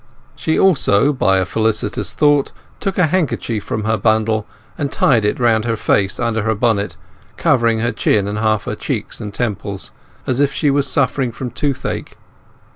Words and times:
She 0.35 0.57
also, 0.57 1.13
by 1.13 1.37
a 1.37 1.45
felicitous 1.45 2.11
thought, 2.11 2.51
took 2.79 2.97
a 2.97 3.05
handkerchief 3.05 3.63
from 3.63 3.83
her 3.83 3.97
bundle 3.97 4.47
and 4.75 4.91
tied 4.91 5.23
it 5.23 5.39
round 5.39 5.65
her 5.65 5.75
face 5.75 6.19
under 6.19 6.41
her 6.41 6.55
bonnet, 6.55 6.97
covering 7.37 7.81
her 7.81 7.91
chin 7.91 8.27
and 8.27 8.39
half 8.39 8.63
her 8.63 8.73
cheeks 8.73 9.21
and 9.21 9.31
temples, 9.31 9.91
as 10.25 10.39
if 10.39 10.51
she 10.51 10.71
were 10.71 10.81
suffering 10.81 11.31
from 11.31 11.51
toothache. 11.51 12.15